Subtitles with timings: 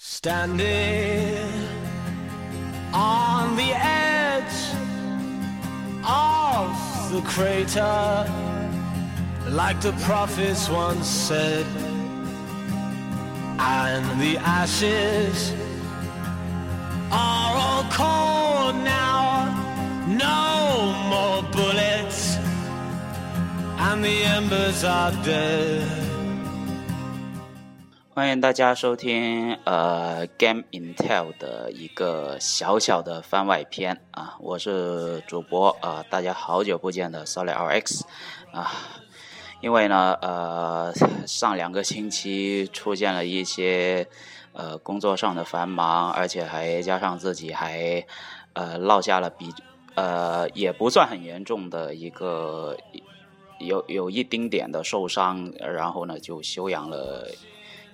[0.00, 1.50] Standing
[2.94, 4.44] on the edge
[6.06, 8.24] of the crater,
[9.48, 11.66] like the prophets once said,
[13.58, 15.52] and the ashes
[17.10, 19.50] are all cold now,
[20.06, 22.36] no more bullets,
[23.80, 26.07] and the embers are dead.
[28.18, 38.00] 欢迎大家收听呃 Game Intel 的一个小小的番外篇啊，我是主播啊，大家好久不见的 Solid RX
[38.50, 38.72] 啊，
[39.60, 40.92] 因为呢呃
[41.28, 44.08] 上两个星期出现了一些
[44.52, 48.04] 呃工作上的繁忙，而且还加上自己还
[48.54, 49.54] 呃落下了比
[49.94, 52.76] 呃也不算很严重的一个
[53.60, 57.24] 有有一丁点的受伤，然后呢就休养了。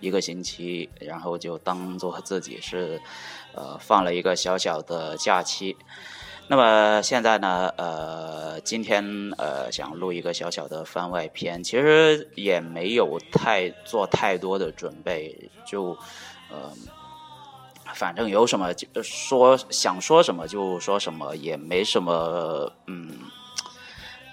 [0.01, 3.01] 一个星期，然后就当做自己是，
[3.55, 5.77] 呃，放了一个小小的假期。
[6.47, 9.03] 那么现在呢，呃，今天
[9.39, 15.97] 呃想录一个小小的番外篇，其实也没有太做太多的准备，就
[16.51, 16.71] 呃，
[17.95, 23.11] 反正有什么就说想说什么就说什么，也没什么嗯。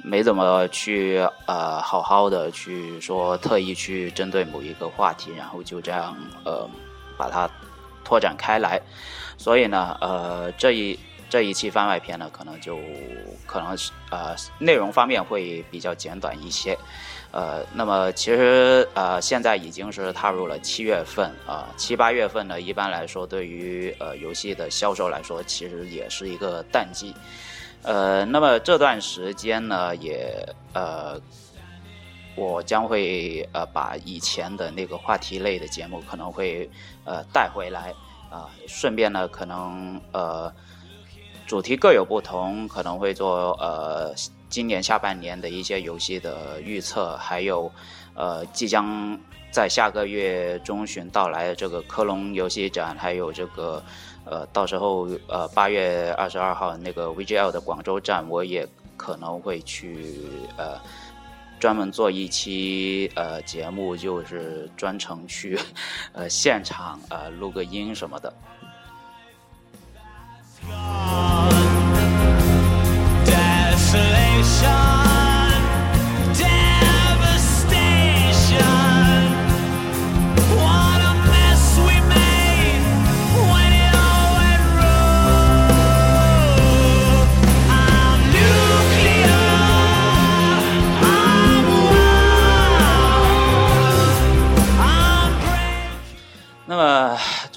[0.04, 6.70] 没怎么去呃好好的去说特意去针对某一个话题，然后就这样呃
[7.18, 7.50] 把它
[8.04, 8.82] 拓展开来。
[9.38, 12.80] 所以呢呃这一这一期番外篇呢可能就
[13.46, 16.78] 可能是呃内容方面会比较简短一些。
[17.32, 27.16] 呃那么其实呃现在已经是踏入了七月份啊七八月份呢一般来说对于呃游戏的销售来说其实也是一个淡季。
[27.84, 30.32] 呃，那么这段时间呢，也
[30.74, 31.20] 呃，
[32.36, 36.70] 我将会呃把以前的那个话题类的节目可能会
[37.06, 37.92] 呃带回来
[38.30, 40.54] 啊，顺便呢可能呃
[41.48, 44.14] 主题各有不同，可能会做呃
[44.48, 47.72] 今年下半年的一些游戏的预测，还有
[48.14, 49.20] 呃即将
[49.52, 53.84] 在下个月中旬到来的这个科隆游戏展，还有这个。
[54.26, 60.22] 呃，到时候呃，八月二十二号那个 VGL 的广州站，我也可能会去
[60.58, 60.80] 呃，
[61.60, 65.60] 专门做一期呃节目，就是专程去
[66.14, 68.34] 呃现场呃录个音什么的。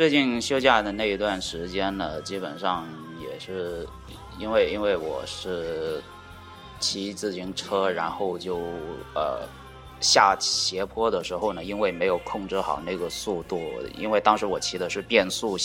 [0.04, 2.86] 最近休假的那一段时间呢，基本上
[3.18, 3.88] 也是
[4.38, 6.02] 因为因为我是
[6.78, 8.58] 骑自行车，然后就
[9.14, 9.48] 呃
[10.00, 13.58] 下斜坡的时候呢，因为没有控制好那个速度，
[13.96, 15.56] 因为当时我骑的是变速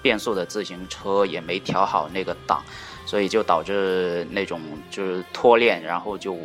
[0.00, 2.64] 变速的自行车，也没调好那个档，
[3.04, 6.38] 所以就导致那种就是脱链，然后就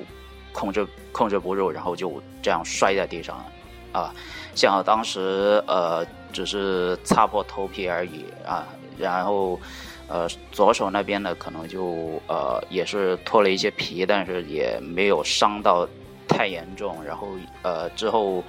[0.51, 3.45] 控制控制不住，然后就这样摔在地上了
[3.94, 4.13] 啊。
[4.56, 6.06] 幸好当时呃。
[6.31, 8.67] 只是擦破头皮而已啊，
[8.97, 9.59] 然后，
[10.07, 15.88] 呃，左手那边呢，可能就呃也是脱了一些皮，但是也没有伤到
[16.28, 17.03] 太严重。
[17.03, 17.28] 然后
[17.62, 18.44] 呃之后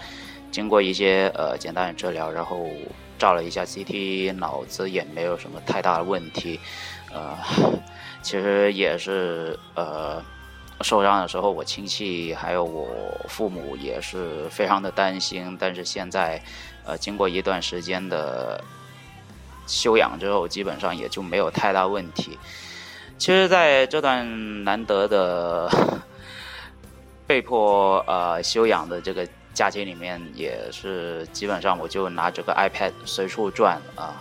[0.50, 2.66] 经过一些呃简单的治疗，然后
[3.18, 6.58] 照了一下 CT，脑子也没有什么太大的问题。
[7.12, 7.36] 呃，
[8.22, 10.22] 其实也是呃
[10.80, 12.88] 受伤的时候，我亲戚还有我
[13.28, 16.42] 父母也是非常的担心，但是现在。
[16.84, 18.62] 呃，经过一段时间的
[19.66, 22.38] 休养之后，基本上也就没有太大问题。
[23.18, 25.70] 其实，在这段难得的
[27.28, 34.20] 被迫呃休养的这个假期里面，也是基本上我就拿这个 iPad 随处转啊，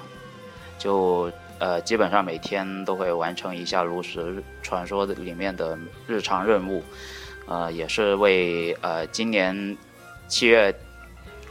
[0.78, 6.84] 就呃基本上每天都会完成一下《炉石传说的》里面的日常任务，
[7.48, 9.78] 呃，也是为呃今年
[10.28, 10.76] 七月。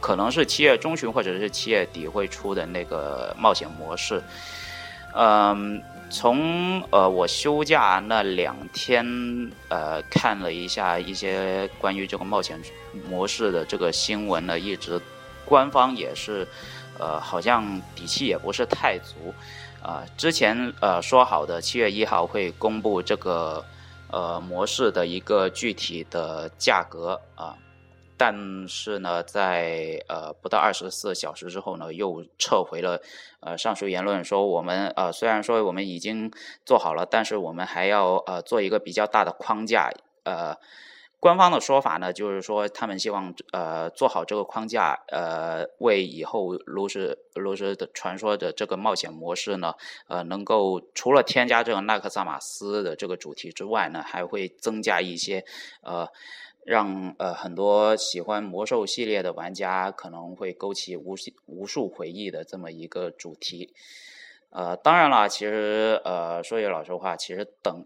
[0.01, 4.21] 可能是七月中旬或者是七月底会出的那个冒险模式。
[5.15, 5.81] 嗯，
[6.11, 9.03] 从呃我休假那两天
[9.69, 12.61] 呃看了一下一些关于这个冒险
[13.09, 15.01] 模式的这个新闻呢，一直
[15.45, 16.47] 官方也是
[16.99, 19.33] 呃好像底气也不是太足
[19.81, 20.03] 啊。
[20.15, 23.65] 之前呃说好的七月一号会公布这个
[24.11, 27.55] 呃模式的一个具体的价格啊。
[28.19, 33.01] 但是呢，在呃不到二十四小时之后呢，又撤回了
[33.39, 36.29] 呃上述言论，说我们呃虽然说我们已经
[36.65, 39.89] 做好了，但是我们还要呃做一个比较大的框架。
[40.25, 40.53] 呃，
[41.21, 49.75] 官方的说法呢，就是说他们希望呃做好这个框架，呃为以后炉石炉石的传说的这个冒险模式呢，
[50.09, 55.45] 呃能够除了添加这个纳克萨玛斯的这个主题之外呢，还会增加一些
[55.83, 56.09] 呃。
[56.65, 61.15] 让呃很多喜欢魔兽系列的玩家可能会勾起无
[61.45, 63.73] 无数回忆的这么一个主题，
[64.51, 67.85] 呃，当然了，其实呃说句老实话，其实等，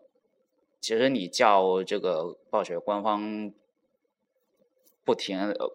[0.81, 3.53] 其实你叫这个暴雪官方
[5.05, 5.71] 不停呃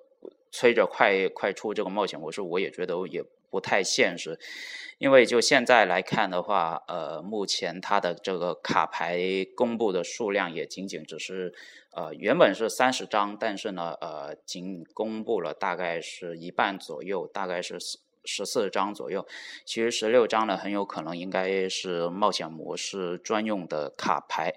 [0.51, 4.39] 催着快快出这个冒险模式，我也觉得也不太现实。
[4.99, 9.21] 因为就现在来看的话，呃，目前它的这个卡牌
[9.57, 11.55] 公布的数量也仅仅只是，
[11.93, 19.25] 呃，原本是三十张，但是呢，呃，仅公布了大概是一半左右，大概是十十四张左右。
[19.65, 24.57] 其实十六张呢，很有可能应该是冒险模式专用的卡牌。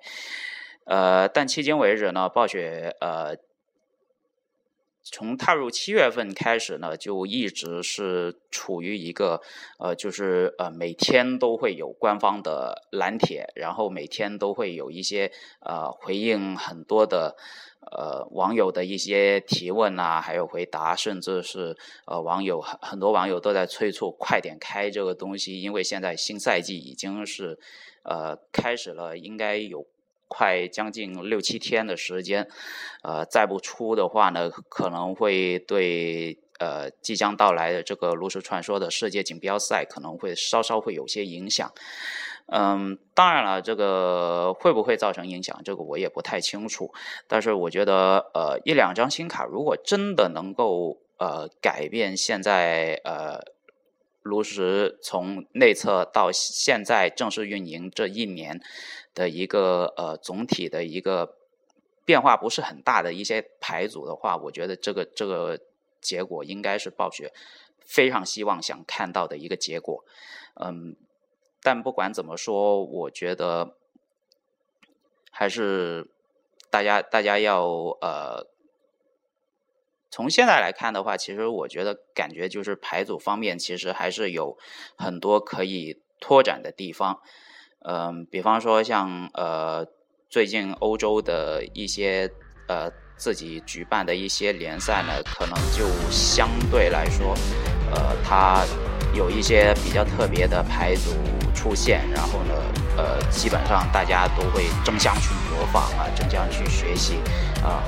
[0.85, 3.37] 呃，但迄今为止呢，暴雪呃。
[5.03, 9.41] 从踏入七月份开始呢，就一直是处于一个
[9.79, 17.35] 呃，就是呃，每天都会有官方的蓝帖，然后每天都会有一些呃回应很多的
[17.91, 21.75] 呃网友的一些提问啊，还有回答，甚至是
[22.05, 27.57] 呃网友很很多网友都在催促快点开这个东西，因为现在新赛季已经是
[28.03, 29.87] 呃开始了，应该有。
[30.33, 32.47] 快将近六七天的时间，
[33.03, 41.69] 呃，再不出的话呢，可能会对呃即将到来的这个炉石传说的世界锦标赛可能会稍稍会有些影响。
[42.47, 46.93] 嗯，当然了，这个会不会造成影响，这个我也不太清楚。
[47.27, 53.39] 但是我觉得，呃，一两张新卡如果真的能够呃改变现在呃
[54.21, 58.61] 炉石从内测到现在正式运营这一年。
[59.13, 61.35] 的一个呃总体的一个
[62.05, 65.59] 变化不是很大的一些牌组的话，我觉得这个这个
[65.99, 67.33] 结果应该是暴雪
[67.81, 70.05] 非常希望想看到的一个结果。
[70.55, 70.95] 嗯，
[71.61, 73.75] 但不管怎么说，我觉得
[75.29, 76.07] 还是
[76.69, 77.65] 大家大家要
[77.99, 78.47] 呃
[80.11, 84.57] 从现在来看的话，其实我觉得感觉就是牌组方面其实还是有
[84.97, 87.21] 很多可以拓展的地方。
[87.83, 89.87] 嗯，比方说像呃，
[90.29, 92.29] 最近欧洲的一些
[92.67, 97.33] 呃自己举办的一些联赛呢，可能就相对来说，
[97.91, 98.63] 呃，它
[99.15, 101.11] 有一些比较特别的牌组
[101.55, 102.53] 出现，然后呢，
[102.97, 107.15] 呃，基本上大家都会争相去模仿啊，争相去学习
[107.63, 107.81] 啊，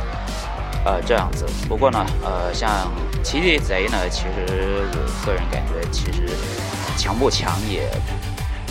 [0.85, 1.45] 呃这样子。
[1.68, 2.91] 不过呢，呃，像
[3.24, 6.30] 奇迹贼呢，其实我个人感觉其实
[6.97, 7.89] 强不强也。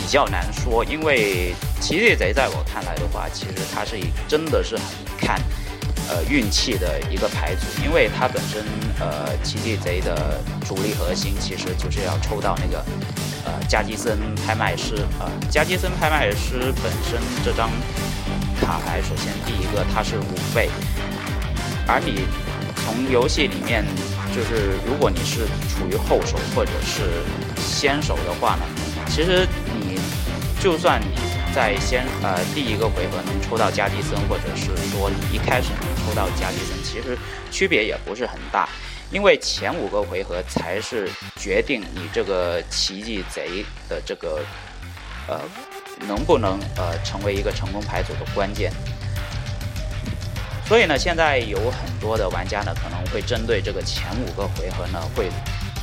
[0.04, 4.84] 比较难说，因为奇迹贼在我看来的话，其实它是真的是很
[5.16, 5.40] 看
[6.08, 8.64] 呃运气的一个牌组，因为它本身
[8.98, 12.84] 呃奇迹贼的主力核心其实就是要抽到那个
[13.46, 17.70] 呃加基森拍卖师啊，加基森拍卖师本身这张
[18.60, 20.68] 卡牌，首先第一个它是五倍，
[21.87, 22.25] 而你
[22.76, 23.84] 从游戏里面
[24.34, 27.23] 就是如果你是处于后手或者是
[27.56, 28.62] 先手的话呢，
[29.08, 29.99] 其实你。
[30.62, 31.19] 就算你
[31.53, 37.19] 在先呃第一个回合能抽到加迪森，或者是说你一开始能抽到加迪森，其实
[37.51, 38.69] 区别也不是很大，
[39.10, 44.39] 因为前五个回合才是决定你这个奇迹贼的这个
[45.27, 45.41] 呃
[46.06, 48.72] 能不能呃成为一个成功牌组的关键。
[50.72, 55.31] 所以呢，现在有很多的玩家呢可能会针对这个前五个回合呢会。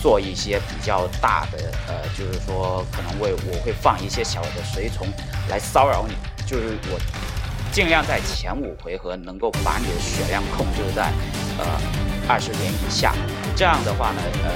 [0.02, 5.06] 做一些比较大的，呃，就是说可能会我会放一些小的随从
[5.50, 6.16] 来骚扰你，
[6.46, 6.98] 就是我
[7.70, 11.12] 尽量在前五回合能够把你的血量控制在
[11.58, 11.66] 呃
[12.30, 13.14] 二十点以下，
[13.58, 14.50] 这样的话呢，呃，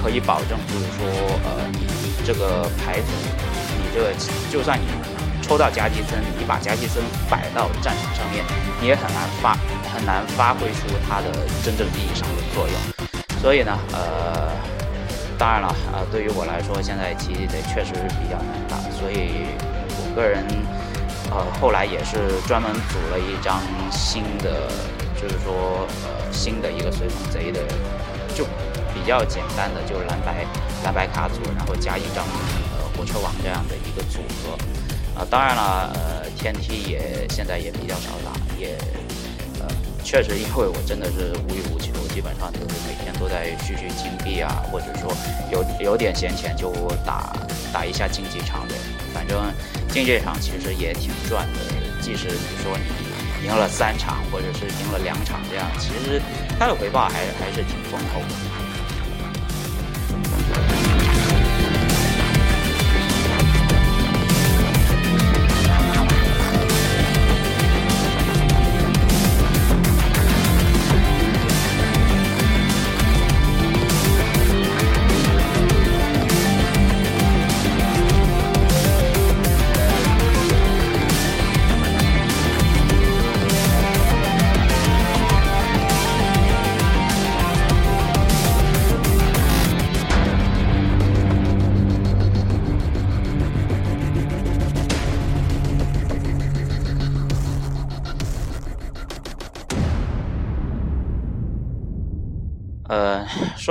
[0.00, 1.04] 可以保证就是说，
[1.42, 1.84] 呃，你
[2.24, 3.10] 这个牌组，
[3.76, 4.14] 你这个
[4.52, 4.86] 就算你
[5.46, 8.42] 抽到加基森，你把加基森摆到战场上面，
[8.80, 9.52] 你也很难发
[9.92, 11.28] 很难发挥出它的
[11.62, 12.74] 真正意义上的作用。
[13.42, 14.48] 所以呢，呃，
[15.36, 19.44] 当然了，啊，对于我来说，现在奇迹贼确实是比较难打，所以
[20.00, 20.42] 我个人，
[21.30, 23.60] 呃，后来也是专门组了一张
[23.92, 24.66] 新的，
[25.20, 27.60] 就是说，呃，新的一个随从贼的，
[28.34, 28.46] 就
[28.94, 30.46] 比较简单的，就是蓝白
[30.84, 32.24] 蓝白卡组，然后加一张
[32.72, 34.56] 呃火车王这样的一个组合，
[35.16, 38.76] 啊，当然了，呃，天梯也现在也比较少打，也
[39.60, 39.66] 呃。
[40.04, 45.10] 确实，因为我真的是无欲无求，基本上就是每天都在蓄蓄金币啊，或者说
[45.50, 46.70] 有有点闲钱就
[47.06, 47.34] 打
[47.72, 48.74] 打一下竞技场的。
[49.14, 49.40] 反正
[49.88, 51.60] 竞技场其实也挺赚的，
[52.02, 56.20] 即使你说你赢了三场，或者是赢了两场这样，其实
[56.58, 58.53] 它的回报还还是挺丰厚的。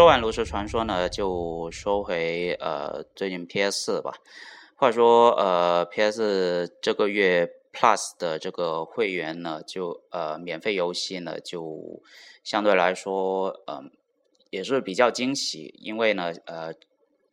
[0.03, 4.11] 说完炉石传说呢，就说回呃最近 PS 四吧。
[4.75, 12.01] 话说呃 PS 这个月 Plus 的这个会员呢，就呃免费游戏呢，就
[12.43, 13.89] 相对来说嗯
[14.49, 16.73] 也是比较惊喜，因为呢呃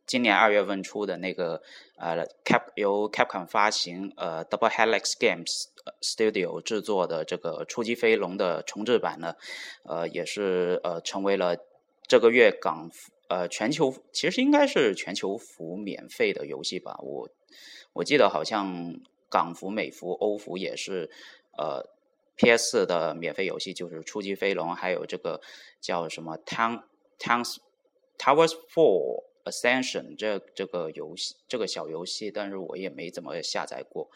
[0.06, 1.60] 今年二月份出的那个
[1.96, 5.64] 呃 Cap 由 Capcom 发行呃 Double Helix Games
[6.00, 9.34] Studio 制作的这个初级飞龙的重置版呢，
[9.82, 11.56] 呃也是呃成为了。
[12.11, 17.31] 这个月港服呃全球其实应该是全球服免费的游戏吧，我
[17.93, 21.09] 我记得好像港服、美服、欧服也是
[21.57, 21.87] 呃
[22.35, 25.40] PS 的免费游戏，就是初级飞龙，还有这个
[25.81, 26.83] 叫什么 Town
[27.17, 27.59] Towns
[28.19, 34.11] Towers Four Ascension 这这个游戏这个小游戏，但是我也没怎么下载过。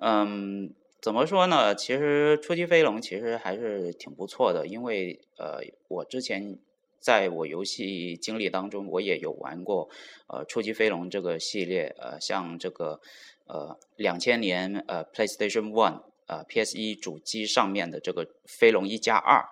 [0.00, 1.72] 嗯，怎么说呢？
[1.72, 6.58] 其实初级飞龙其实还是挺不错的，因为呃我之前。
[7.02, 9.88] 在我游戏经历当中，我也有玩过，
[10.28, 13.00] 呃，初级飞龙这个系列，呃，像这个，
[13.46, 19.44] 呃，两千年，呃，PlayStation One，呃，PS 一主机上面的这个飞龙一加二，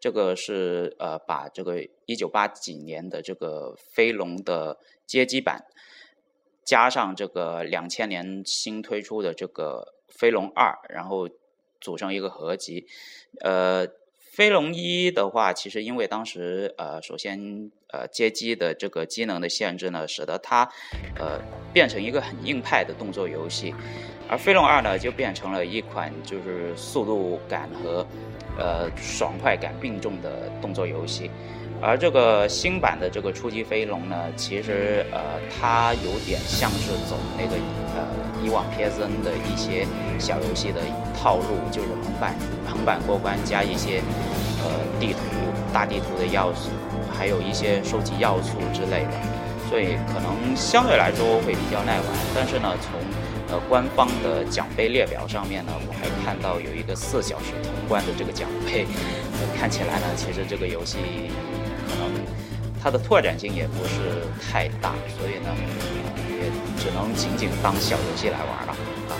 [0.00, 5.62] 这个是呃，把这个一九八几年的这个飞龙的街机版，
[6.64, 11.28] 加上这个两千年新推出的这个飞龙二，然后
[11.82, 12.86] 组成一个合集，
[13.42, 13.86] 呃。
[14.34, 20.68] 飞龙一的话，其实因为当时呃，首先呃，街机的这个机能的限制呢，使得它
[21.16, 21.40] 呃
[21.72, 23.72] 变成一个很硬派的动作游戏，
[24.28, 28.04] 而飞龙二呢就变成了一款就是速度感和
[28.58, 31.30] 呃爽快感并重的动作游戏。
[31.80, 37.54] 而这个新版的这个初级飞龙呢，其实呃，它有点像是走那个
[37.94, 38.08] 呃
[38.44, 39.86] 以往 PSN 的一些
[40.18, 40.80] 小游戏的
[41.16, 42.34] 套路，就是横版
[42.68, 44.02] 横版过关加一些
[44.62, 44.70] 呃
[45.00, 45.18] 地图
[45.72, 46.70] 大地图的要素，
[47.16, 49.12] 还有一些收集要素之类的，
[49.70, 52.06] 所以可能相对来说会比较耐玩。
[52.34, 53.00] 但是呢，从
[53.50, 58.86] 呃官方的奖杯列表上面呢，我还看到有一个四小时通关的这个奖杯，
[59.32, 60.98] 呃看起来呢，其实这个游戏。
[61.86, 62.10] 可能
[62.82, 65.50] 它的拓展性也不是太大，所以呢，
[66.36, 66.43] 也
[66.84, 68.72] 只能仅仅当小游戏来玩了
[69.08, 69.16] 啊。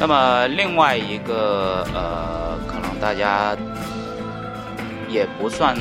[0.00, 2.34] 那么另外一个呃。
[2.74, 3.56] 可能大家
[5.08, 5.76] 也不算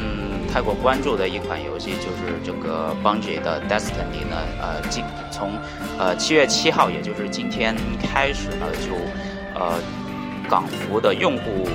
[0.53, 4.37] 太过关注的一款游戏，就是这个 Bungie 的 Destiny 呢。
[4.61, 5.53] 呃，今从
[5.97, 8.93] 呃七月七号，也就是今天开始呢，就
[9.59, 9.73] 呃
[10.47, 11.67] 港服的用户，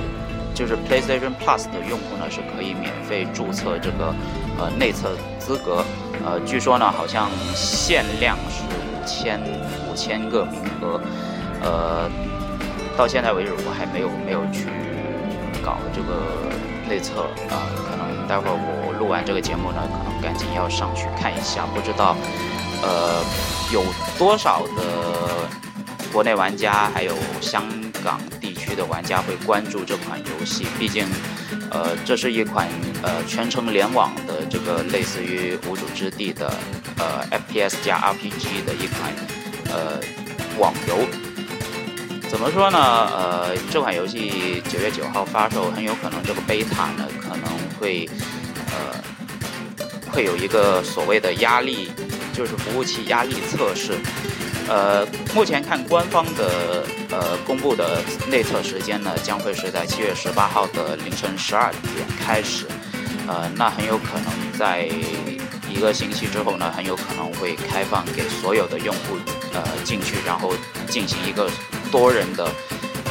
[0.55, 4.15] 就是 PlayStation Plus 的用户呢，是可以免费注册这个
[4.57, 5.83] 呃内测资格。
[6.25, 9.41] 呃，据说呢，好像限量是五千
[9.91, 11.01] 五千个名额。
[11.61, 12.09] 呃，
[12.97, 14.67] 到现在为止，我还没有没有去。
[15.93, 16.53] 这个
[16.87, 21.65] 内测啊，可能待会儿我录完这个节目呢，可能赶紧要上去看一下。
[21.73, 22.15] 不知道，
[22.81, 23.23] 呃，
[23.73, 23.83] 有
[24.17, 25.47] 多少的
[26.11, 27.63] 国内玩家还有香
[28.03, 30.65] 港地区的玩家会关注这款游戏？
[30.77, 31.05] 毕竟，
[31.71, 32.67] 呃，这是一款
[33.03, 36.51] 呃全程联网的这个类似于无主之地的
[36.97, 39.13] 呃 FPS 加 RPG 的一款
[39.71, 39.99] 呃
[40.57, 41.28] 网游。
[42.29, 42.77] 怎么说呢？
[42.79, 48.07] 呃，这款游戏九月九号发售，很有可能这个贝塔呢可能会，
[48.67, 49.03] 呃，
[50.11, 51.91] 会有一个所谓的压力，
[52.31, 53.97] 就是服务器压力测试。
[54.67, 62.67] 呃，目前看官方的呃公布的内测时间呢，将会是在七月十八号的凌晨十二点开始。
[63.27, 64.87] 呃，那很有可能在
[65.67, 69.17] 一个星期之后呢，很有可能会开放给所有的用户
[69.53, 70.53] 呃进去，然后
[70.87, 71.49] 进行一个
[71.91, 72.45] 多人的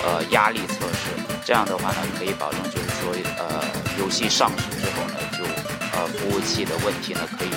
[0.05, 1.11] 呃压力测试。
[1.45, 3.65] 这样的话呢，可以保证就是说呃
[3.99, 5.45] 游戏上市之后呢，就
[5.97, 7.51] 呃服务器的问题呢可以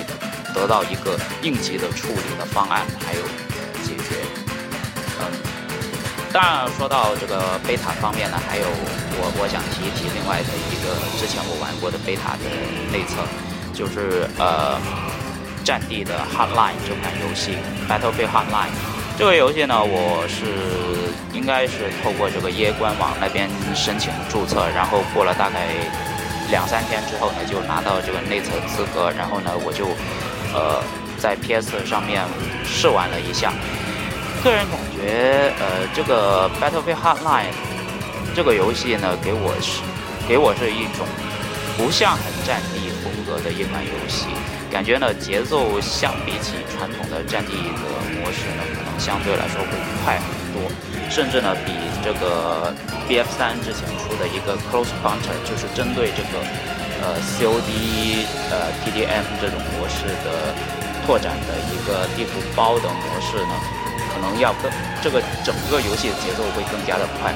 [0.54, 3.20] 得到一个应急的处理的方案，还有。
[3.84, 4.14] 解决，
[5.20, 5.26] 嗯，
[6.32, 12.46] 当然说到这个贝塔方面呢，还有我我想提一提另外的一个之前我玩过的贝塔的
[12.92, 13.26] 内测，
[13.74, 14.78] 就是呃
[15.66, 17.58] 《战地的 Hotline》这款游戏，
[17.90, 18.70] 《Battlefield Hotline》
[19.18, 20.46] 这个游戏呢，我是
[21.32, 25.68] 应该是透过这个 EA 官网那边申请注册，然后过了大概
[26.50, 29.86] 两三天之后呢，就拿到这个内测资格，然后呢，我就
[30.52, 30.82] 呃
[31.18, 32.24] 在 PS 上面
[32.64, 33.52] 试玩了一下。
[34.42, 37.52] 个人感觉，呃，这个 Battlefield Hotline
[38.34, 39.82] 这个游戏呢，给我是
[40.26, 41.06] 给我是一种
[41.76, 44.26] 不像很战地风格的一款游戏，
[44.72, 47.84] 感觉呢节奏相比起传统的战地的
[48.16, 49.68] 模式呢，可能相对来说会
[50.02, 50.24] 快很
[50.56, 50.64] 多，
[51.10, 52.72] 甚至呢比这个
[53.06, 56.40] BF 三之前出的一个 Close Counter，就是针对这个
[57.04, 60.56] 呃 COD 呃 TDM 这种模式的
[61.04, 63.54] 拓展的一个地图包的模式呢。
[64.14, 64.70] 可能要更
[65.02, 67.32] 这个整个游戏的节奏会更加的快，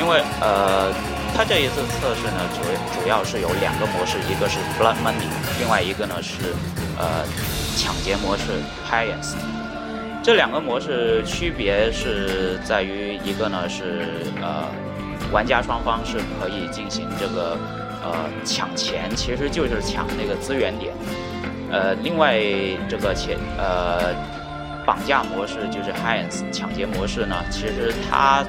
[0.00, 0.92] 因为呃，
[1.34, 5.28] 它这一次测试呢，主主要是有两个模式，一个是 Blood Money，
[5.60, 6.54] 另外一个呢是
[6.98, 7.24] 呃
[7.76, 8.42] 抢劫模式
[8.90, 9.36] Highest。
[10.22, 14.06] 这两个模式区别是在于一个呢是
[14.42, 14.66] 呃
[15.32, 17.56] 玩家双方是可以进行这个
[18.02, 20.92] 呃抢钱，其实就是抢那个资源点，
[21.70, 22.36] 呃，另外
[22.88, 24.14] 这个钱呃。
[24.86, 28.42] 绑架模式就是 Hands 抢劫模式呢，其实它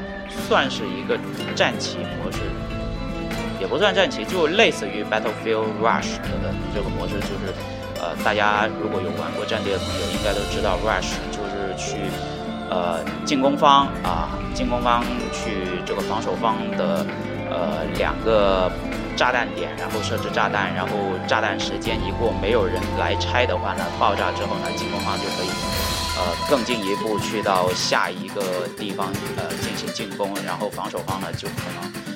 [0.47, 1.19] 算是一个
[1.53, 2.39] 战棋模式，
[3.59, 7.53] 也不算战棋，就类似于 Battlefield Rush 的这个模式，就是
[8.01, 11.97] 呃，大家如果有玩过战地的朋友，应该都知道 Rush 就是去
[12.69, 17.05] 呃进攻方啊，进攻方去这个防守方的
[17.49, 18.71] 呃两个
[19.17, 20.93] 炸弹点，然后设置炸弹，然后
[21.27, 25.49] 炸弹时间一过，没有人来拆的话呢，爆炸之后呢，进攻方就可以。
[26.17, 32.08] 呃，更进一步去到下一个地方，呃，进行进攻，然后防守方呢就可能，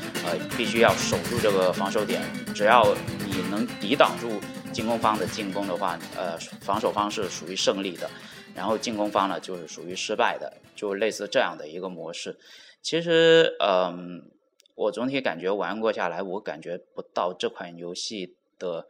[0.58, 2.22] 必须要守住这个防守点。
[2.54, 4.40] 只要你能抵挡住
[4.72, 8.10] 进攻方的进攻的话，呃，防守方是属于胜利的，
[8.56, 12.38] 然后进攻方呢就是属于失败的，就类似这样的一个模式。
[12.82, 14.32] 其实，嗯，
[14.76, 18.88] 我总体感觉玩过下来，我感觉不到这款游戏的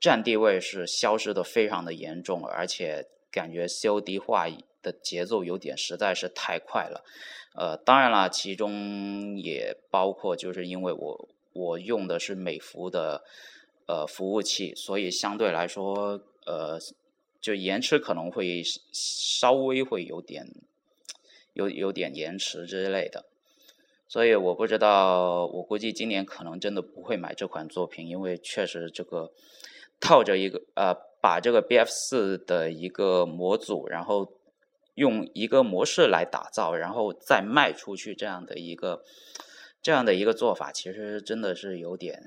[0.00, 3.06] 占地位是消失的非常的严重，而且。
[3.32, 4.48] 感觉 COD 化
[4.82, 7.04] 的节奏有点实在是太快了，
[7.54, 13.24] 呃，当然了，其中也包括就是因为我我用的是美服的
[13.86, 16.78] 呃服务器，所以相对来说呃
[17.40, 20.46] 就延迟可能会稍微会有点
[21.54, 23.26] 有有点延迟之类的，
[24.08, 29.32] 所以我不知道，我估计今年可能真的不会买这款作品，因为确实这个
[30.00, 30.96] 套着一个呃。
[31.22, 34.32] 把这个 BF 四的一个模组，然后
[35.00, 39.02] 用一个模式来打造，然后再卖出去，这样的一个
[39.80, 42.22] 这样的一个做法，其实真的是有点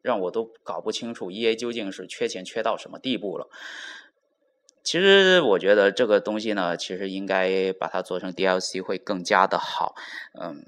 [0.00, 3.48] 让我都搞不清楚 EA 究竟是缺钱缺到什么地步了。
[4.84, 9.96] 其实我觉得这个东西呢，其实应该把它做成 DLC 会更加的好。
[10.40, 10.64] 嗯，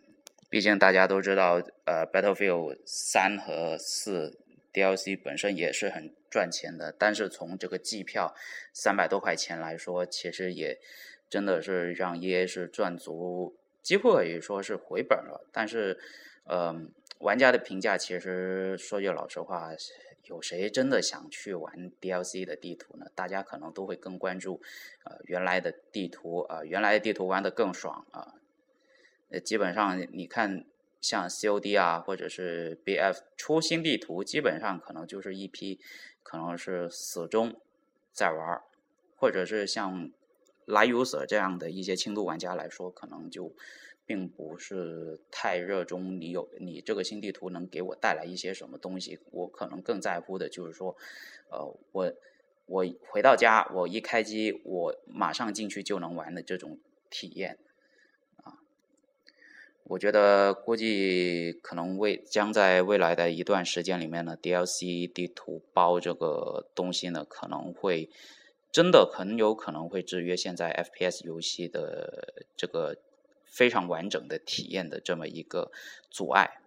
[0.51, 4.40] 毕竟大家都知道，呃，Battlefield 三和四。
[4.73, 8.35] DLC 本身也是很赚钱的，但是从这个季票
[8.73, 10.79] 三百多块钱来说，其实也
[11.29, 15.49] 真的是让 EA 是赚足，几乎可以说是回本了。
[15.53, 15.99] 但是，
[16.45, 16.75] 呃，
[17.19, 19.71] 玩家的评价其实说句老实话，
[20.25, 23.07] 有谁真的想去玩 DLC 的地图呢？
[23.15, 24.61] 大家可能都会更关注，
[25.05, 28.35] 呃，原来的地图啊，原来的地图玩的更爽啊。
[29.31, 30.65] 呃，基本上你看。
[31.01, 35.81] 像 COD 啊，或者是 BF 出新地图，基本上可能就是一批，
[36.23, 37.57] 可能是死忠
[38.13, 38.63] 在玩
[39.17, 40.11] 或者是像
[40.67, 43.55] Live User 这样的一些轻度玩家来说，可能就
[44.07, 49.19] 并不是太热衷你有你这个新地图能给我带来一些什么东西。
[49.31, 50.97] 我可能更在乎的就是说，
[51.51, 52.13] 呃，我
[52.67, 57.59] 我回到家，我一开机，我马上进去就能玩的这种体验。
[59.91, 68.09] 我觉得估计可能未将在未来的一段时间里面呢，DLC 地图包这个东西呢可能会
[68.71, 72.99] 真的很有可能会制约现在 FPS 游戏的这个
[73.45, 75.73] 非常完整的体验的这么一个
[76.09, 76.61] 阻碍。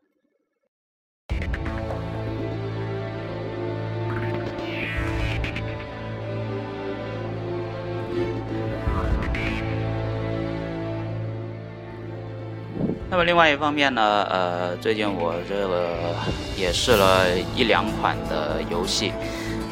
[13.14, 16.16] 那么另外一方面呢，呃，最近我这个
[16.58, 19.14] 也试了一两款的游戏，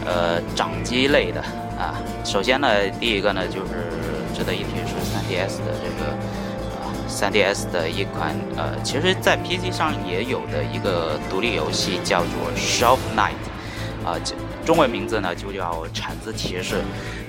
[0.05, 1.41] 呃，掌机类的
[1.75, 1.97] 啊。
[2.23, 3.89] 首先呢，第一个呢就是
[4.31, 6.11] 值得一提是 3DS 的这个
[6.77, 14.19] 啊，3DS 的一款呃，其实在 PC 上也有的一个独立游戏，叫做 Shelf Knight，啊。
[14.65, 16.75] 中文名字呢就叫《铲子骑士》。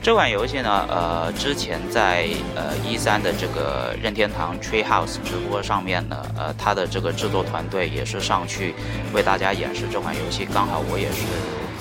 [0.03, 8.75] 这款游戏呢，呃，之前在呃一三的这个任天堂 Treehouse 直播上面呢，呃，它的这个制作团队也是上去
[9.13, 10.47] 为大家演示这款游戏。
[10.53, 11.25] 刚好我也是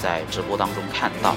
[0.01, 1.35] 在直播当中看到。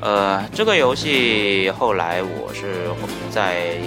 [0.00, 2.88] 呃，这个游戏后来我是
[3.30, 3.78] 在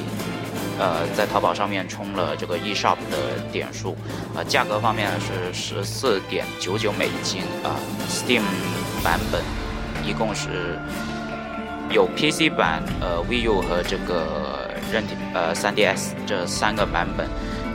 [0.80, 3.96] 呃在淘宝上面充了这个 eShop 的点数，
[4.36, 7.76] 呃，价格方面是十四点九九美金啊
[8.10, 8.42] ，Steam。
[9.04, 9.42] 版本
[10.04, 10.78] 一共是
[11.92, 17.28] 有 PC 版、呃 VU 和这个任天呃 3DS 这三个版本。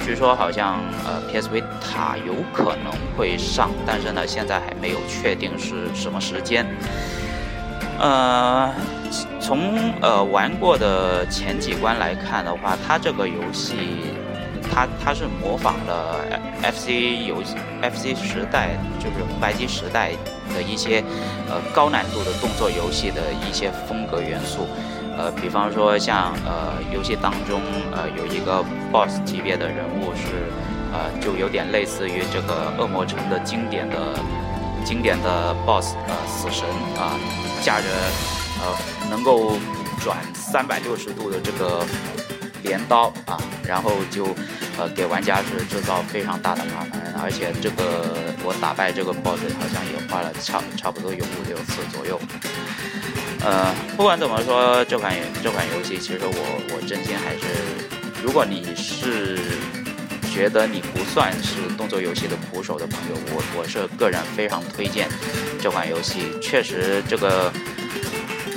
[0.04, 6.66] 据说好像呃，PSV 塔有可能会上，但是呢现在还没有确定是什么时间。
[8.00, 8.68] 呃，
[9.42, 13.74] 从呃玩过的前几关来看的话，它这个游戏。
[14.74, 16.24] 它它是模仿了
[16.62, 16.88] FC
[17.26, 20.12] 游戏 FC 时代，就是红白机时代
[20.54, 21.04] 的一些
[21.46, 24.66] 呃高难度的动作游戏的一些风格元素，
[25.18, 27.60] 呃，比方说像呃游戏当中
[27.94, 30.48] 呃有一个 BOSS 级别的人物是
[30.90, 33.96] 呃就有点类似于这个恶魔城的经典的
[34.86, 36.64] 经典的 BOSS 呃死神
[36.96, 37.12] 啊，
[37.60, 37.88] 驾着
[38.62, 39.58] 呃能够
[40.00, 41.84] 转三百六十度的这个
[42.62, 44.28] 镰刀啊，然后就。
[44.78, 52.18] 呃，给玩家是制造非常大的麻烦，而且这个我打败这个 boss 好像也花了差差不多有五六次左右。
[53.44, 57.44] 呃，不管怎么说，这款这款游戏其实我我真心还是，
[58.24, 59.38] 如果你是
[60.32, 65.06] 觉得你不算是动作游戏的苦手的朋友，我我是个人非常推荐
[65.60, 66.32] 这款游戏。
[66.40, 67.52] 确实，这个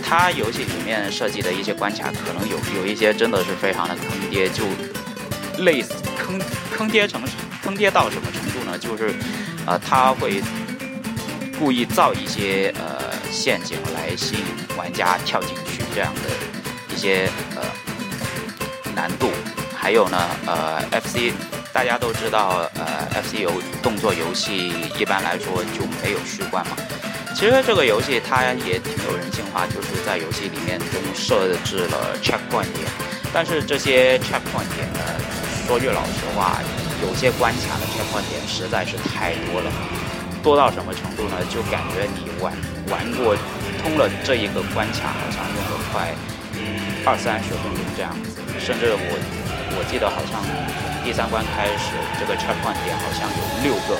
[0.07, 4.63] 它游戏里面设计的一些关卡，可能有有一些真的是非常的坑爹，就
[5.63, 5.95] 类似。
[6.17, 6.39] 坑
[6.71, 7.21] 坑爹成
[7.63, 8.77] 坑爹到什么程度呢？
[8.77, 9.13] 就是，
[9.65, 10.41] 呃，他会
[11.59, 17.61] 故意造一些呃陷阱来吸引玩家跳进去，这样的一些呃
[18.95, 19.31] 难度。
[19.75, 21.31] 还有呢，呃，FC
[21.71, 23.51] 大家都知道，呃，FC 游
[23.83, 26.75] 动作游戏一般来说就没有虚关嘛。
[27.35, 32.87] 其实这个游戏它也挺有人性化，就是在游戏里面中设置了 checkpoint 点，
[33.33, 34.99] 但是这些 checkpoint 点呢。
[35.67, 36.61] 说句老实话，
[37.01, 39.69] 有些关卡的 checkpoint 点实在是太多了，
[40.41, 41.35] 多到什么程度呢？
[41.49, 42.53] 就感觉你玩
[42.87, 43.35] 玩过
[43.83, 46.13] 通了这一个关卡，好像用了快
[47.03, 48.29] 二三十分钟这样子。
[48.63, 49.11] 甚至我
[49.75, 50.39] 我记得好像
[51.03, 53.99] 第三关开始，这个 checkpoint 点好像有六个，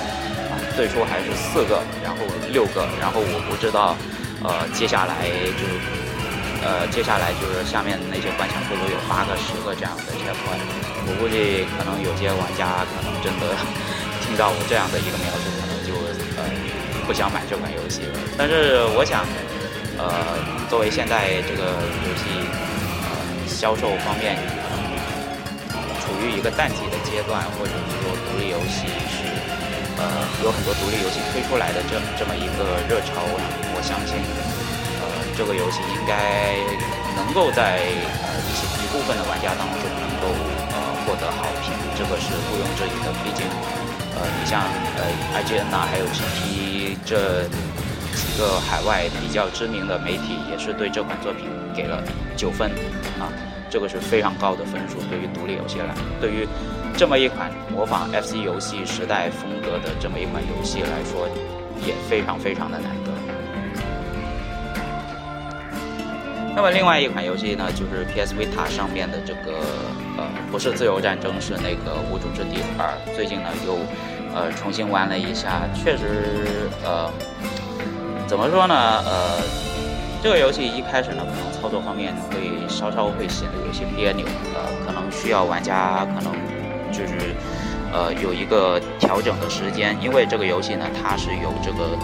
[0.76, 2.20] 最初还是四个，然后
[2.52, 3.96] 六个，然后我不知道
[4.44, 5.24] 呃接下来
[5.56, 5.64] 就
[6.62, 10.60] 呃接下来就是下面那些关卡会不会有八个、十个这样的切换。
[11.08, 13.56] 我估计可能有些玩家可能真的
[14.26, 15.94] 听到我这样的一个描述，可能就
[16.36, 16.44] 呃
[17.08, 18.18] 不想买这款游戏了。
[18.36, 19.24] 但是我想，
[20.02, 20.36] 呃，
[20.68, 22.26] 作为现在这个游戏
[23.06, 23.10] 呃
[23.48, 29.24] 销售方面可能处于一个淡季的阶段，或者是说独立游戏是
[29.98, 30.04] 呃
[30.44, 33.22] 有很多独立游戏推出来的这这么一个热潮，
[33.76, 34.18] 我相信
[35.00, 35.04] 呃
[35.38, 36.56] 这个游戏应该
[37.16, 37.80] 能够在
[38.24, 40.28] 呃一些一部分的玩家当中能够
[40.72, 40.96] 呃。
[41.06, 43.14] 获得好评，这个是毋庸置疑的。
[43.24, 43.46] 毕竟，
[44.16, 44.64] 呃，你像
[44.98, 45.06] 呃
[45.38, 52.02] IGN 呐，还有 GT 这几个海外比较知名的媒体，也是对这款作品给了
[52.36, 52.72] 九分
[53.20, 53.30] 啊，
[53.70, 54.98] 这个是非常高的分数。
[55.08, 56.48] 对于独立游戏来，对于
[56.98, 61.28] 这么一款模仿 FC 游戏时代风格的这么一款游戏来说，
[61.86, 63.12] 也非常非常的难得。
[66.56, 69.60] 那么另外一款游戏呢，就是 PS Vita 上面的这个
[70.18, 72.94] 呃，不是自由战争，是那个无主之地二。
[73.14, 73.78] 最近呢又
[74.34, 77.12] 呃重新玩了一下，确实呃
[78.26, 78.74] 怎么说呢
[79.06, 79.42] 呃，
[80.24, 86.32] 这个游戏一开始呢可能操作方面会稍稍会显得有些别扭，呃可能需要玩家可能
[86.98, 87.36] 就是
[87.92, 91.98] 呃有一个调整的时间，因为这个游戏呢它是有这个。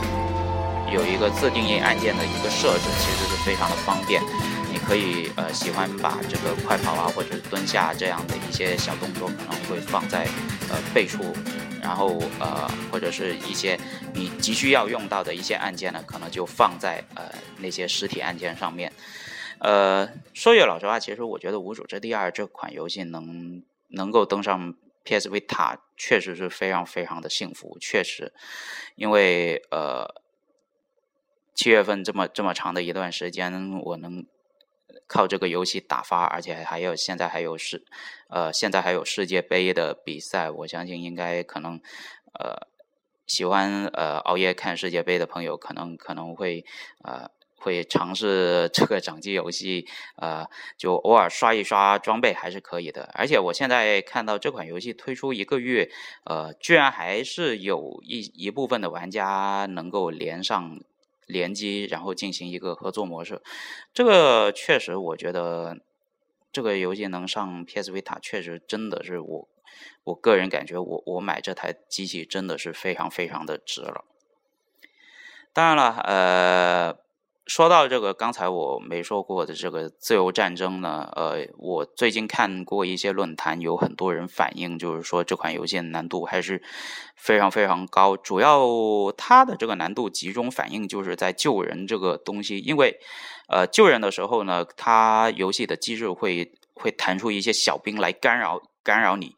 [0.91, 4.21] 有一个自定义按键的一个设置，其实是非常的方便。
[4.69, 10.27] 你可以呃喜欢把这个快跑啊或者蹲下这样的一些小动作可能会放在
[10.69, 11.23] 呃背处，
[11.81, 13.79] 然后呃或者是一些
[14.13, 17.23] 你急需要用到的一些按键呢，可能就放在呃
[17.57, 18.91] 那些实体按键上面。
[19.59, 28.33] 呃，说句老实话，其实我觉得《无主之地二》这款游戏能能够登上 PS Vita，确实是非常非常的幸福，确实，
[28.95, 30.21] 因为呃
[31.53, 34.25] 七月份这么这么长的一段时间，我能
[35.07, 37.85] 靠这个游戏打发，而且还有现在还有世
[38.29, 41.79] 呃现在还有世界杯的比赛，我相信应该可能
[42.39, 42.67] 呃
[43.25, 46.65] 喜欢呃熬夜看世界杯的朋友，可能可能会
[47.03, 47.31] 呃。
[47.61, 49.85] 会尝试这个掌机游戏，
[50.17, 50.47] 呃，
[50.77, 53.09] 就偶尔刷一刷装备还是可以的。
[53.13, 55.89] 而且我现在看到这款游戏推出一个月，
[56.25, 60.79] 呃，居然还是有一一部分的玩家能够连上
[61.27, 63.41] 联机，然后进行一个合作模式。
[63.93, 65.77] 这个确实，我觉得
[66.51, 69.47] 这个游戏能上 PS Vita，确实真的是我
[70.03, 74.03] 我个人感觉，我我买这台机器真的是非常非常的值了。
[75.53, 76.97] 当然了，呃。
[77.53, 86.63] 说到这个，刚才我没说过的这个自由战争呢，呃，我最近看过一些论坛，有很多人反映，就是说这款游戏的难度还是
[87.17, 88.15] 非常非常高。
[88.15, 88.65] 主要
[89.17, 92.97] 它的这个难度集中反映就是在救人这个东西，因为
[93.49, 99.35] 呃救人的时候呢，它游戏的机制会会弹出一些小兵来干扰干扰你，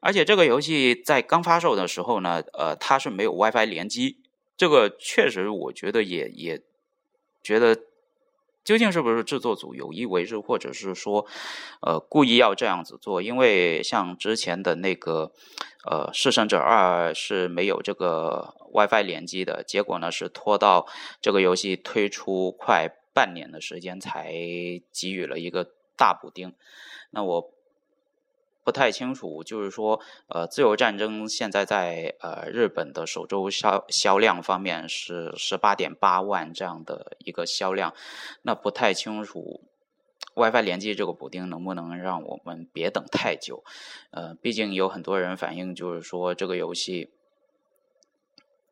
[0.00, 4.22] 而且这个游戏在刚发售的时候呢，呃，它是没有 WiFi 联机，
[4.56, 6.62] 这个确实我觉得也也。
[7.42, 7.76] 觉得
[8.64, 11.26] 究竟是不是制作组有意为之，或者是说，
[11.80, 13.20] 呃，故意要这样子做？
[13.20, 15.32] 因为像之前的那个，
[15.84, 20.86] 呃，《弑神者二》是没有这个 WiFi 联机的，结果呢是拖到
[21.20, 24.32] 这个游戏推出快半年的时间才
[24.92, 26.54] 给予了一个大补丁。
[27.10, 27.52] 那我。
[28.64, 37.92] 不太清楚，就是说，呃，自由战争现在在呃日本的首周销销量方面是十八点八万这样的一个销量，
[38.42, 39.62] 那不太清楚
[40.36, 43.64] WiFi 联机这个补丁能不能让我们别等太久，
[44.12, 47.10] 呃，毕竟有很多人反映就是说这个游戏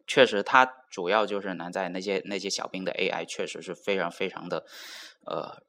[0.06, 4.64] 确实它主要就是难在那些那些小兵的 AI 确实是非常非常的
[5.26, 5.62] 呃。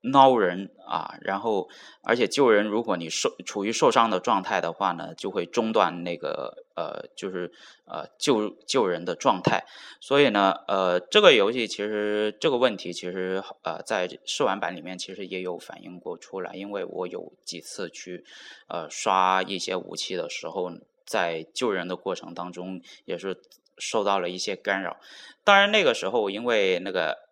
[0.00, 1.68] 捞人啊，然后
[2.02, 7.50] 而且救人，如果你受处于受伤的状态的话呢，就会中断那个呃，就是
[7.84, 9.64] 呃救救人的状态。
[10.00, 18.24] 所以呢，呃，这个游戏其实这个问题其实呃在试玩版里面其实也有反映过出来，因为我有几次去
[18.68, 20.70] 呃刷一些武器的时候，
[21.04, 23.40] 在救人的过程当中也是
[23.76, 24.98] 受到了一些干扰。
[25.42, 27.27] 当然那个时候因为那个。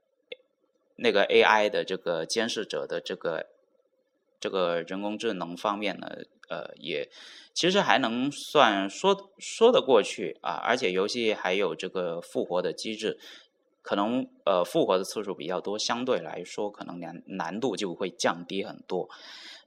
[0.97, 3.47] 那个 AI 的这个监视者的这个
[4.41, 6.09] 这个人工智能方面呢，
[6.49, 7.09] 呃，也
[7.55, 13.19] 其实还能算说说得过去啊，而且游戏还有这个复活的机制，
[13.83, 19.09] 可能呃复活的次数比较多，相对来说可能难难度就会降低很多，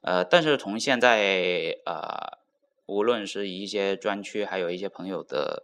[0.02, 2.40] 呃，但是从现在呃，
[2.86, 5.64] 无论是一些专区，还有一些朋友的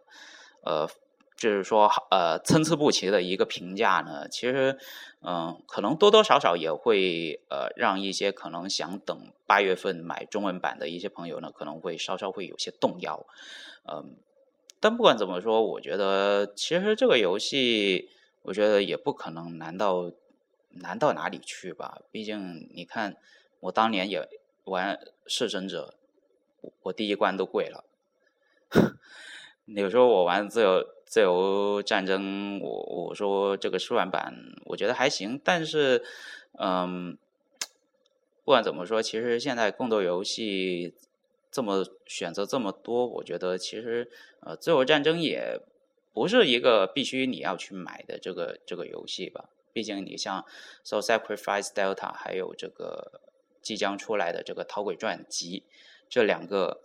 [0.63, 0.87] 呃。
[1.37, 4.79] 就是说，呃，参差不齐的一个评价呢，其实，
[5.21, 13.25] 嗯，可能多多少少也会，呃，让一些可能想等八月份买中文版的一些朋友呢，可能会稍稍会有些动摇，
[13.83, 14.15] 嗯，
[14.79, 18.09] 但不管怎么说，我觉得其实这个游戏，
[18.43, 20.11] 我觉得也不可能难到
[20.69, 21.99] 难到哪里去吧。
[22.11, 23.17] 毕竟你看，
[23.59, 24.25] 我当年也
[24.63, 24.95] 玩
[25.27, 25.95] 《弑神者》，
[26.83, 27.83] 我第一关都跪了。
[29.65, 30.95] 有时候我玩自由。
[31.15, 36.03] 自由战争，我我说这个试玩版我觉得还行，但是，
[36.59, 37.17] 嗯，
[38.43, 40.93] 不管怎么说，其实现在更多游戏
[41.49, 45.61] 这么选择这么多，我觉得其实呃，自由战争也
[46.11, 49.45] 不是一个必须你要去买的这个这个游戏吧。
[49.71, 50.41] 毕竟你像
[50.83, 53.21] 《So Sacrifice Delta》还有这个
[53.61, 55.63] 即将出来的这个《逃鬼传集》
[56.09, 56.81] 这两个。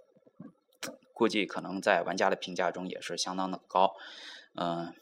[1.20, 3.94] 估计可能在玩家的评价中也是相当的高，
[4.54, 4.94] 嗯，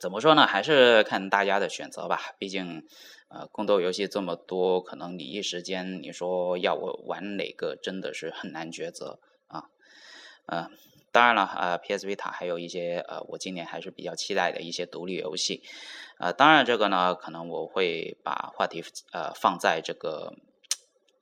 [0.00, 0.46] 怎么说呢？
[0.46, 2.18] 还是看大家的选择吧。
[2.38, 2.86] 毕竟，
[3.28, 9.64] 呃，宫斗游戏这么多，可能你一时间你说要我玩哪个，真的是很难抉择啊。
[10.46, 10.70] 嗯，
[11.12, 15.62] 当然了，呃，PS Vita 还有一些呃，我今年还是比较期待的一些独立游戏。
[16.18, 20.32] 呃，当然这个呢，可能我会把话题呃放在这个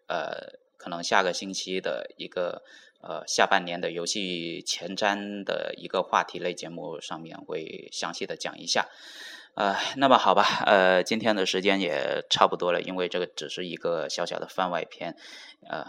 [0.07, 2.63] 呃，可能下个星期的一个。
[3.03, 8.87] 呃，下半年的游戏前瞻的一个话题类节目上面会详细的讲一下。
[9.55, 15.15] 呃，那么好吧，呃，今天的时间也差不多了，因为这个只是一个小小的番外篇，
[15.69, 15.85] 呃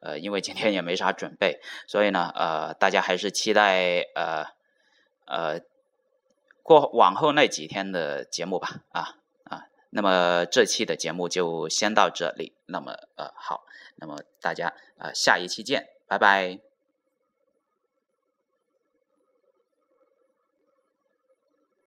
[0.00, 4.46] 呃，因为今天也没啥准备，所以呢，呃，大家还是期待呃
[5.26, 5.60] 呃
[6.64, 9.14] 过往后那几天的节目吧，啊
[9.44, 13.64] 啊，那么这期的节目就先到这里，那么呃好，
[13.94, 16.65] 那么大家呃下一期见，拜拜。